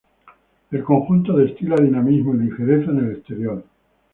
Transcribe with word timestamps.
El 0.71 0.83
conjunto 0.83 1.37
destila 1.37 1.75
dinamismo 1.75 2.33
y 2.33 2.39
ligereza 2.45 2.89
en 2.89 2.97
el 3.05 3.11
exterior. 3.11 3.63